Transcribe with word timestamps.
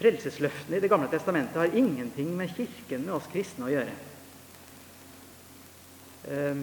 Frelsesløftene 0.00 0.78
i 0.78 0.80
Det 0.80 0.88
gamle 0.88 1.10
testamentet 1.12 1.58
har 1.60 1.74
ingenting 1.76 2.30
med 2.36 2.54
Kirken 2.56 3.04
med 3.04 3.18
oss 3.18 3.28
kristne 3.28 3.66
å 3.66 3.72
gjøre. 3.72 3.96
Um, 6.30 6.62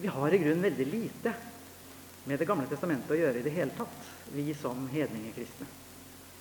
vi 0.00 0.08
har 0.16 0.32
i 0.32 0.40
grunnen 0.40 0.64
veldig 0.64 0.88
lite 0.88 1.34
med 2.26 2.40
Det 2.40 2.48
gamle 2.48 2.68
testamentet 2.72 3.12
å 3.12 3.20
gjøre 3.20 3.40
i 3.40 3.44
det 3.44 3.52
hele 3.54 3.76
tatt, 3.76 4.10
vi 4.32 4.48
som 4.56 4.88
hedningekristne. 4.90 5.68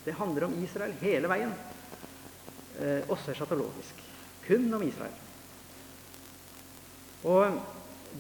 Det 0.05 0.15
handler 0.15 0.47
om 0.47 0.57
Israel 0.63 0.95
hele 1.03 1.29
veien, 1.29 1.51
uh, 2.79 3.01
også 3.11 3.35
eschatologisk. 3.35 3.99
Kun 4.47 4.71
om 4.73 4.87
Israel. 4.87 5.23
Og 7.25 7.59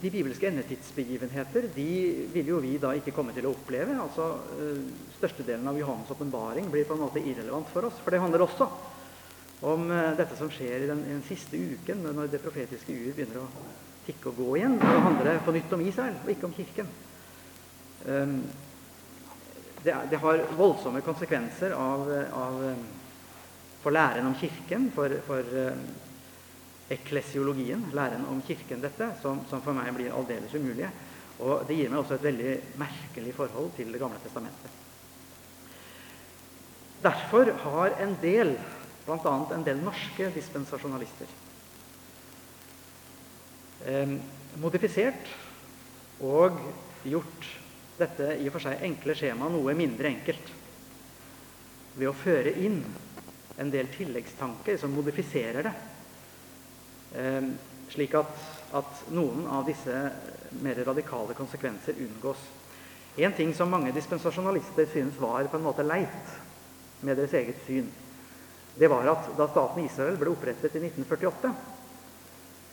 de 0.01 0.11
bibelske 0.11 0.47
endetidsbegivenheter 0.49 1.69
de 1.75 1.87
vil 2.33 2.49
jo 2.51 2.59
vi 2.63 2.75
da 2.81 2.91
ikke 2.97 3.13
komme 3.15 3.33
til 3.35 3.47
å 3.47 3.53
oppleve. 3.55 3.95
altså 4.01 4.27
uh, 4.59 4.81
Størstedelen 5.15 5.67
av 5.67 5.79
Johannes' 5.79 6.11
åpenbaring 6.11 6.67
blir 6.71 6.87
på 6.87 6.97
en 6.97 7.05
måte 7.05 7.23
irrelevant 7.23 7.69
for 7.71 7.87
oss. 7.87 8.01
For 8.03 8.11
det 8.11 8.21
handler 8.23 8.43
også 8.45 8.67
om 9.65 9.87
uh, 9.91 10.11
dette 10.19 10.37
som 10.39 10.51
skjer 10.51 10.83
i 10.83 10.91
den, 10.91 11.03
i 11.07 11.13
den, 11.15 11.25
siste 11.27 11.57
uken, 11.57 12.03
når 12.17 12.31
det 12.33 12.43
profetiske 12.43 12.93
ur 12.93 13.15
begynner 13.15 13.41
å 13.43 13.49
tikke 14.05 14.31
og 14.31 14.41
gå 14.41 14.49
igjen. 14.59 14.77
Da 14.81 14.93
handler 15.07 15.31
det 15.31 15.43
på 15.45 15.55
nytt 15.55 15.75
om 15.77 15.85
Israel, 15.87 16.19
og 16.23 16.31
ikke 16.33 16.49
om 16.49 16.55
Kirken. 16.57 16.93
Um, 18.05 18.39
det, 19.85 19.93
det, 20.11 20.19
har 20.21 20.47
voldsomme 20.57 21.01
konsekvenser 21.05 21.73
av, 21.77 22.09
av, 22.33 22.61
for 23.83 23.93
læren 23.93 24.27
om 24.27 24.35
Kirken, 24.39 24.89
for, 24.93 25.13
for 25.27 25.55
eklesiologien, 26.89 27.87
læren 27.93 28.25
om 28.29 28.41
Kirken, 28.45 28.81
dette, 28.83 29.09
som, 29.21 29.41
som, 29.49 29.61
for 29.65 29.73
meg 29.77 29.89
blir 29.95 30.13
aldeles 30.13 30.53
umulige. 30.53 30.91
Og 31.41 31.65
det 31.67 31.77
gir 31.79 31.89
meg 31.91 31.99
også 31.99 32.15
et 32.17 32.27
veldig 32.29 32.51
merkelig 32.79 33.33
forhold 33.35 33.71
til 33.75 33.91
Det 33.91 33.99
gamle 33.99 34.19
testamentet. 34.23 34.81
Derfor 37.03 37.51
har 37.65 37.97
en 38.01 38.15
del, 38.21 38.55
bl.a. 39.05 39.33
en 39.53 39.65
del 39.65 39.81
norske 39.83 40.29
dispensasjonalister, 40.33 41.33
eh, 43.85 44.15
modifisert 44.57 45.33
og 46.23 46.61
gjort 47.05 47.49
dette 47.99 48.31
i 48.39 48.47
og 48.47 48.55
for 48.55 48.65
seg 48.65 48.85
enkle 48.87 49.15
skjemaet 49.15 49.53
noe 49.53 49.75
mindre 49.77 50.09
enkelt 50.09 50.53
ved 51.95 52.09
å 52.09 52.15
føre 52.17 52.55
inn 52.59 52.79
en 53.61 53.69
del 53.71 53.91
tilleggstanker 53.93 54.79
som 54.79 54.95
modifiserer 54.95 55.67
det 55.67 55.75
slik 57.91 58.15
at, 58.17 58.31
at, 58.75 59.03
noen 59.15 59.45
av 59.47 59.67
disse 59.67 59.99
mer 60.63 60.81
radikale 60.87 61.35
konsekvenser 61.37 61.99
unngås. 62.05 62.41
En 63.15 63.35
ting 63.35 63.53
som 63.55 63.71
mange 63.71 63.93
dispensasjonalister 63.95 64.89
synes 64.91 65.19
var 65.21 65.47
på 65.47 65.59
en 65.59 65.67
måte 65.67 65.85
leit 65.87 66.33
med 67.05 67.15
deres 67.15 67.35
eget 67.37 67.61
syn, 67.67 67.87
det 68.75 68.89
var 68.91 69.07
at 69.07 69.29
da 69.37 69.47
staten 69.47 69.85
Israel 69.85 70.17
ble 70.19 70.33
opprettet 70.33 70.75
i 70.75 70.81
1948, 70.83 71.51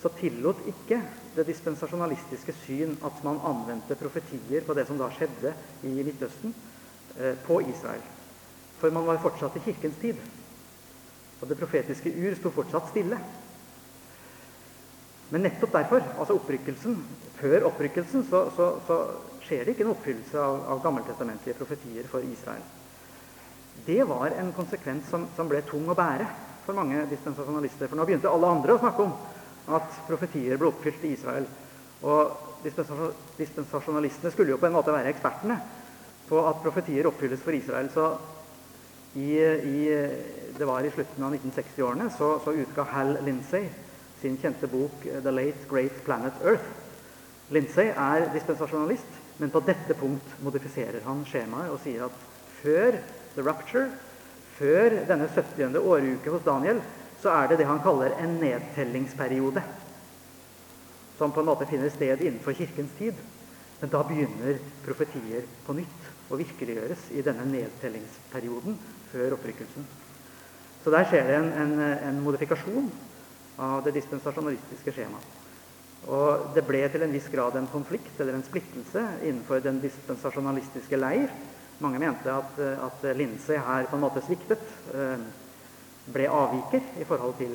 så 0.02 0.10
tillot 0.18 0.64
ikke 0.66 0.98
det 1.36 1.44
dispensasjonalistiske 1.46 2.54
syn 2.64 2.96
at 3.06 3.20
man 3.22 3.38
anvendte 3.46 3.94
profetier 4.00 4.66
på 4.66 4.74
det 4.74 4.88
som 4.88 4.98
da 4.98 5.06
skjedde 5.14 5.54
i 5.86 5.92
Midtøsten, 6.02 6.54
eh, 7.18 7.36
på 7.46 7.60
Israel. 7.60 8.02
For 8.80 8.90
man 8.90 9.06
var 9.06 9.22
fortsatt 9.22 9.56
i 9.56 9.62
kirkens 9.62 10.00
tid. 10.02 10.18
Og 11.40 11.48
det 11.48 11.58
profetiske 11.58 12.10
ur 12.10 12.34
sto 12.34 12.50
fortsatt 12.50 12.90
stille. 12.90 13.18
Men 15.32 15.46
nettopp 15.46 15.72
derfor, 15.72 16.04
altså 16.20 16.36
opprykkelsen, 16.36 16.96
før 17.38 17.64
opprykkelsen, 17.70 18.26
så, 18.28 18.44
så, 18.52 18.68
så 18.84 18.98
skjer 19.46 19.64
det 19.64 19.74
ikke 19.74 19.86
en 19.86 19.94
oppfyllelse 19.94 20.38
av, 20.38 20.58
av 20.74 20.82
gammeltestamentlige 20.84 21.56
profetier 21.56 22.08
for 22.10 22.24
Israel. 22.26 22.64
Det 23.86 24.02
var 24.06 24.34
en 24.36 24.52
konsekvens 24.52 25.08
som, 25.08 25.24
som, 25.36 25.48
ble 25.48 25.62
tung 25.66 25.88
å 25.88 25.96
bære 25.96 26.26
for 26.66 26.76
mange 26.76 27.06
dispensasjonalister. 27.10 27.88
For 27.88 27.98
nå 27.98 28.04
begynte 28.06 28.30
alle 28.30 28.50
andre 28.54 28.76
å 28.76 28.82
snakke 28.82 29.06
om 29.06 29.14
at 29.72 29.96
profetier 30.06 30.60
ble 30.60 30.68
oppfylt 30.68 31.06
i 31.08 31.14
Israel. 31.16 31.48
Og 32.04 32.60
dispensasjonalistene 32.62 34.34
skulle 34.34 34.52
jo 34.52 34.60
på 34.60 34.68
en 34.68 34.76
måte 34.76 34.92
være 34.92 35.14
ekspertene 35.14 35.56
på 36.28 36.42
at 36.44 36.60
profetier 36.62 37.08
oppfylles 37.08 37.40
for 37.42 37.56
Israel. 37.56 37.88
Så 37.94 38.10
i, 39.16 39.32
i, 39.40 39.80
det 40.58 40.68
var 40.68 40.84
i 40.84 40.92
slutten 40.92 41.24
av 41.24 41.34
1960-årene 41.38 42.10
så, 42.18 42.34
så 42.44 42.54
utga 42.54 42.84
Hal 42.92 43.16
Lindsay 43.24 43.66
sin 44.22 44.38
kjente 44.38 44.70
bok 44.70 45.06
eh, 45.06 45.20
'The 45.20 45.34
Late 45.34 45.68
Great 45.70 46.04
Planet 46.06 46.32
Earth'. 46.42 46.70
Lindsay 47.52 47.90
er 47.90 48.30
dispensasjonalist, 48.32 49.20
men 49.38 49.50
på 49.50 49.60
dette 49.66 49.94
punkt 49.98 50.38
modifiserer 50.40 51.02
han 51.04 51.24
skjemaet 51.28 51.72
og 51.74 51.80
sier 51.82 52.06
at 52.06 52.24
før 52.62 52.96
the 53.34 53.44
rapture, 53.44 53.90
før 54.56 55.02
denne 55.08 55.28
70. 55.28 55.76
åruke 55.76 56.30
hos 56.30 56.44
Daniel, 56.46 56.80
så 57.22 57.34
er 57.34 57.50
det 57.50 57.58
det 57.60 57.66
han 57.66 57.82
kaller 57.82 58.14
en 58.18 58.38
nedtellingsperiode. 58.40 59.62
Som 61.18 61.32
på 61.32 61.42
en 61.42 61.50
måte 61.50 61.68
finner 61.70 61.90
sted 61.90 62.22
innenfor 62.22 62.56
kirkens 62.56 62.94
tid. 62.98 63.18
Men 63.80 63.90
da 63.90 64.02
begynner 64.06 64.58
profetier 64.84 65.46
på 65.66 65.74
nytt 65.74 66.10
å 66.30 66.38
virkeliggjøres 66.38 67.08
i 67.18 67.22
denne 67.26 67.44
nedtellingsperioden 67.50 68.76
før 69.10 69.34
opprykkelsen. 69.36 69.86
Så 70.84 70.90
der 70.94 71.06
skjer 71.10 71.26
det 71.26 71.38
en, 71.38 71.50
en, 71.64 71.72
en 71.82 72.20
modifikasjon 72.22 72.90
av 73.58 73.82
det 73.84 73.94
dispensasjonalistiske 73.98 74.94
skjemaet. 74.94 75.38
Og 76.10 76.48
det 76.56 76.64
ble 76.66 76.80
til 76.90 77.04
en 77.04 77.12
viss 77.14 77.28
grad 77.30 77.54
en 77.56 77.68
konflikt 77.70 78.18
eller 78.20 78.34
en 78.34 78.46
splittelse 78.46 79.02
innenfor 79.22 79.62
den 79.62 79.78
dispensasjonalistiske 79.82 80.98
leir. 80.98 81.30
Mange 81.82 82.00
mente 82.02 82.32
at, 82.32 82.58
at 82.58 83.04
Lindsay 83.16 83.58
her 83.58 83.86
på 83.90 83.98
en 83.98 84.02
måte 84.02 84.22
sviktet. 84.26 84.64
Eh, 84.94 85.22
ble 86.12 86.26
avviker 86.26 86.98
i 86.98 87.06
forhold 87.06 87.36
til, 87.38 87.54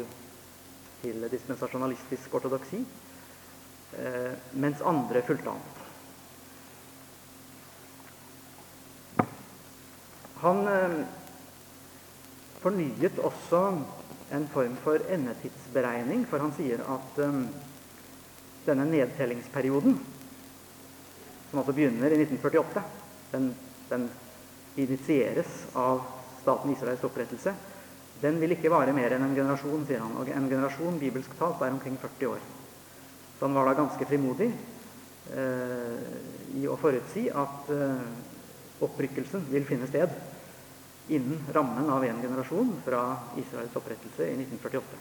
til 1.02 1.28
dispensasjonalistisk 1.32 2.40
ortodoksi. 2.40 2.80
Eh, 4.00 4.32
mens 4.64 4.82
andre 4.82 5.22
fulgte 5.28 5.52
an. 5.52 5.62
Han 10.42 10.68
eh, 10.72 10.98
fornyet 12.64 13.20
også 13.20 13.62
en 14.32 14.48
form 14.52 14.76
for 14.84 15.02
endetidsberegning, 15.12 16.26
for 16.28 16.44
han 16.44 16.54
sier 16.56 16.84
at 16.84 17.20
um, 17.24 17.46
denne 18.68 18.86
nedtellingsperioden, 18.90 19.98
som 21.50 21.62
altså 21.62 21.76
begynner 21.76 22.12
i 22.12 22.20
1948, 22.26 22.84
den, 23.32 23.50
den 23.90 24.08
initieres 24.78 25.64
av 25.80 26.04
staten 26.42 26.74
Israels 26.74 27.06
opprettelse, 27.08 27.56
den 28.22 28.40
vil 28.42 28.56
ikke 28.56 28.72
vare 28.74 28.96
mer 28.98 29.14
enn 29.14 29.28
en 29.28 29.36
generasjon, 29.38 29.86
sier 29.88 30.02
han. 30.02 30.16
Og 30.18 30.30
en 30.34 30.50
generasjon 30.50 30.98
bibelsk 31.00 31.36
talt 31.38 31.62
er 31.62 31.76
omkring 31.76 32.00
40 32.02 32.32
år. 32.34 32.48
Så 33.38 33.46
han 33.46 33.56
var 33.56 33.70
da 33.70 33.76
ganske 33.78 34.08
frimodig 34.10 34.48
eh, 35.38 36.08
i 36.58 36.66
å 36.66 36.78
forutsi 36.82 37.28
at 37.30 37.70
eh, 37.76 38.08
opprykkelsen 38.88 39.46
vil 39.52 39.68
finne 39.70 39.90
sted 39.90 40.10
innen 41.08 41.44
rammen 41.54 41.90
av 41.90 42.06
en 42.06 42.22
generasjon 42.22 42.74
fra 42.86 43.18
Israels 43.38 43.76
opprettelse 43.76 44.28
i 44.28 44.34
1948. 44.34 44.98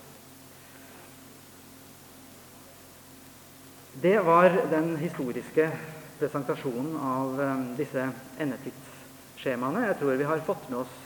Det 4.00 4.18
var 4.20 4.50
den 4.70 4.96
historiske 5.00 5.70
presentasjonen 6.18 6.96
av 7.00 7.40
um, 7.40 7.66
disse 7.78 8.08
endetidsskjemaene. 8.38 9.86
Jeg 9.88 9.98
tror 10.00 10.20
vi 10.20 10.28
har 10.28 10.44
fått 10.46 10.68
med 10.70 10.82
oss 10.84 10.96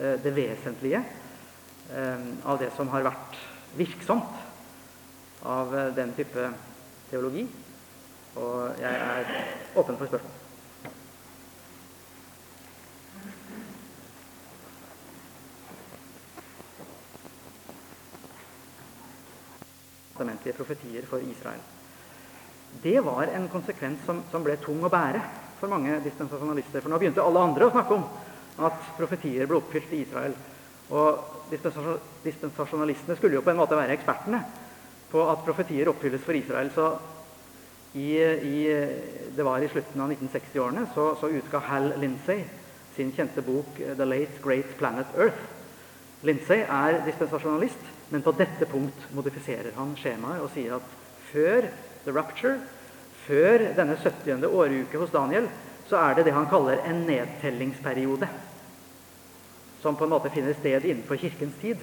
uh, 0.00 0.14
det 0.22 0.34
vesentlige 0.34 1.02
um, 1.94 2.30
av 2.42 2.58
det 2.62 2.70
som 2.76 2.90
har 2.94 3.06
vært 3.06 3.38
virksomt 3.78 4.40
av 5.44 5.74
den 5.94 6.14
type 6.16 6.48
teologi. 7.10 7.46
Og 8.34 8.80
jeg 8.80 8.94
er 8.94 9.36
åpen 9.78 9.98
for 9.98 10.10
spørsmål. 10.10 10.43
Testamentlige 20.24 20.56
profetier 20.56 21.06
for 21.06 21.18
Israel. 21.18 21.60
Det 22.82 23.00
var 23.04 23.28
en 23.28 23.48
konsekvens 23.48 24.00
som, 24.06 24.22
som, 24.30 24.42
ble 24.42 24.56
tung 24.56 24.82
å 24.82 24.90
bære 24.90 25.20
for 25.60 25.68
mange 25.68 26.00
dispensasjonalister. 26.02 26.80
For 26.80 26.90
nå 26.90 26.98
begynte 26.98 27.22
alle 27.22 27.40
andre 27.40 27.66
å 27.66 27.72
snakke 27.72 27.94
om 27.94 28.04
at 28.64 28.80
profetier 28.96 29.46
ble 29.46 29.60
oppfylt 29.60 29.92
i 29.92 30.02
Israel. 30.02 30.34
Og 30.90 31.50
dispensasjonalistene 32.24 33.16
skulle 33.16 33.38
jo 33.38 33.44
på 33.44 33.52
en 33.52 33.60
måte 33.60 33.76
være 33.76 33.94
ekspertene 33.94 34.42
på 35.10 35.22
at 35.30 35.44
profetier 35.46 35.88
oppfylles 35.92 36.24
for 36.24 36.36
Israel. 36.36 36.72
Så 36.74 36.90
i, 37.94 38.18
i, 38.18 38.58
det 39.36 39.46
var 39.46 39.62
i 39.62 39.70
slutten 39.70 40.02
av 40.02 40.10
1960-årene 40.16 40.88
så, 40.94 41.12
så 41.20 41.30
utga 41.30 41.62
Hal 41.68 41.92
Lindsay 42.02 42.42
sin 42.96 43.12
kjente 43.14 43.42
bok 43.42 43.78
'The 43.78 44.06
Late 44.06 44.42
Great 44.42 44.76
Planet 44.78 45.14
Earth'. 45.14 45.46
Lindsay 46.24 46.64
er 46.64 47.04
dispensasjonalist. 47.06 47.93
Men 48.12 48.22
på 48.22 48.34
dette 48.36 48.68
punkt 48.68 49.08
modifiserer 49.16 49.74
han 49.78 49.94
skjemaet 49.98 50.44
og 50.44 50.52
sier 50.54 50.76
at 50.76 50.96
før 51.30 51.68
the 52.04 52.12
rapture, 52.12 52.58
før 53.24 53.70
denne 53.76 53.96
70. 53.96 54.44
åruke 54.48 55.00
hos 55.00 55.12
Daniel, 55.14 55.48
så 55.88 56.00
er 56.00 56.16
det 56.16 56.26
det 56.28 56.34
han 56.36 56.48
kaller 56.48 56.82
en 56.84 57.04
nedtellingsperiode. 57.08 58.28
Som 59.82 59.96
på 59.96 60.06
en 60.06 60.14
måte 60.14 60.32
finner 60.32 60.56
sted 60.56 60.84
innenfor 60.84 61.20
kirkens 61.20 61.56
tid. 61.60 61.80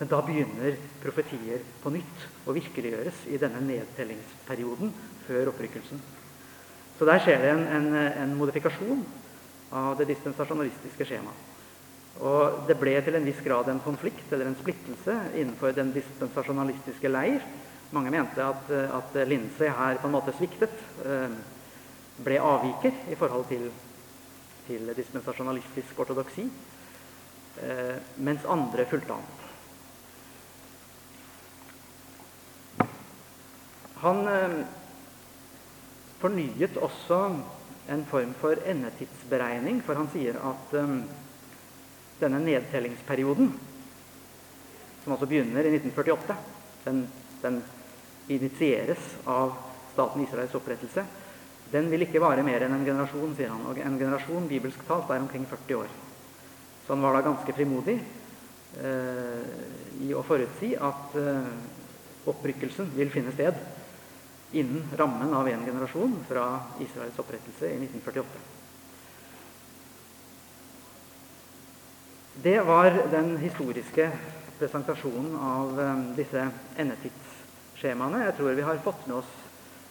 Men 0.00 0.08
da 0.08 0.22
begynner 0.24 0.78
profetier 1.02 1.60
på 1.82 1.92
nytt 1.92 2.24
å 2.48 2.54
virkeliggjøres 2.56 3.26
i 3.28 3.36
denne 3.40 3.60
nedtellingsperioden 3.66 4.94
før 5.26 5.52
opprykkelsen. 5.52 6.00
Så 6.96 7.08
der 7.08 7.20
skjer 7.20 7.44
det 7.44 7.52
en, 7.52 7.66
en, 7.76 7.90
en 8.24 8.32
modifikasjon 8.36 9.04
av 9.76 9.98
det 10.00 10.08
dispensasjonalistiske 10.08 11.04
skjemaet. 11.08 11.49
Og 12.18 12.66
det 12.68 12.76
ble 12.80 12.96
til 13.04 13.16
en 13.16 13.24
viss 13.24 13.40
grad 13.44 13.68
en 13.70 13.80
konflikt 13.84 14.32
eller 14.32 14.50
en 14.50 14.58
splittelse 14.58 15.14
innenfor 15.38 15.72
den 15.76 15.92
dispensasjonalistiske 15.94 17.08
leir. 17.08 17.44
Mange 17.94 18.10
mente 18.12 18.44
at, 18.44 18.68
at 18.70 19.16
Lindsay 19.28 19.70
her 19.72 19.98
på 20.02 20.10
en 20.10 20.14
måte 20.14 20.34
sviktet. 20.36 20.74
Eh, 21.06 21.38
ble 22.20 22.36
avviker 22.44 22.92
i 23.08 23.16
forhold 23.16 23.46
til, 23.48 23.70
til 24.66 24.92
dispensasjonalistisk 24.96 26.02
ortodoksi. 26.04 26.44
Eh, 27.60 27.96
mens 28.20 28.44
andre 28.44 28.84
fulgte 28.90 29.16
han. 29.16 29.24
Han 34.04 34.22
eh, 34.28 34.60
fornyet 36.20 36.76
også 36.76 37.22
en 37.90 38.04
form 38.12 38.36
for 38.38 38.60
endetidsberegning, 38.68 39.80
for 39.82 39.98
han 39.98 40.12
sier 40.12 40.36
at 40.52 40.76
denne 42.20 42.40
nedtellingsperioden, 42.44 43.50
som 45.04 45.14
altså 45.14 45.28
begynner 45.28 45.64
i 45.66 45.74
1948, 45.78 46.36
den, 46.84 47.02
den 47.42 47.58
initieres 48.30 49.10
av 49.28 49.56
staten 49.92 50.22
Israels 50.24 50.54
opprettelse, 50.54 51.04
den 51.70 51.90
vil 51.90 52.02
ikke 52.06 52.22
vare 52.22 52.42
mer 52.46 52.64
enn 52.66 52.74
en 52.74 52.86
generasjon, 52.86 53.34
sier 53.38 53.52
han. 53.52 53.62
Og 53.70 53.78
en 53.78 53.98
generasjon 53.98 54.48
bibelsk 54.50 54.82
talt 54.88 55.10
er 55.10 55.22
omkring 55.22 55.44
40 55.46 55.82
år. 55.84 55.92
Så 56.86 56.94
han 56.96 57.04
var 57.04 57.14
da 57.14 57.26
ganske 57.28 57.54
frimodig 57.54 57.94
eh, 58.82 59.44
i 60.02 60.10
å 60.16 60.24
forutsi 60.26 60.72
at 60.74 61.14
eh, 61.20 61.52
opprykkelsen 62.30 62.90
vil 62.96 63.12
finne 63.14 63.34
sted 63.36 63.60
innen 64.58 64.90
rammen 64.98 65.30
av 65.34 65.46
en 65.46 65.62
generasjon 65.62 66.16
fra 66.26 66.46
Israels 66.82 67.18
opprettelse 67.22 67.70
i 67.70 67.78
1948. 67.86 68.42
Det 72.34 72.60
var 72.60 72.90
den 73.10 73.36
historiske 73.38 74.10
presentasjonen 74.58 75.32
av 75.36 75.78
um, 75.78 76.02
disse 76.14 76.44
endetidsskjemaene. 76.78 78.22
Jeg 78.28 78.36
tror 78.38 78.54
vi 78.54 78.66
har 78.66 78.82
fått 78.84 79.06
med 79.08 79.16
oss 79.18 79.32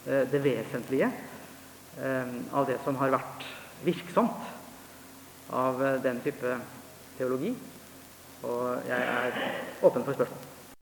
uh, 0.07 0.24
det 0.31 0.39
vesentlige 0.45 1.09
um, 2.00 2.38
av 2.56 2.69
det 2.69 2.80
som 2.86 2.95
har 3.01 3.12
vært 3.18 3.47
virksomt 3.83 4.56
av 5.51 5.81
den 6.03 6.21
type 6.24 6.56
teologi. 7.18 7.51
Og 8.45 8.88
jeg 8.88 9.01
er 9.03 9.42
åpen 9.83 10.06
for 10.06 10.15
spørsmål. 10.15 10.49